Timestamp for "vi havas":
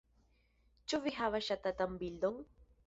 1.05-1.47